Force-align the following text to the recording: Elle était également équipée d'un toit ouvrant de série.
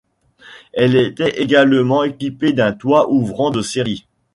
Elle 0.73 0.95
était 0.95 1.39
également 1.43 2.03
équipée 2.03 2.53
d'un 2.53 2.71
toit 2.73 3.11
ouvrant 3.11 3.51
de 3.51 3.61
série. 3.61 4.07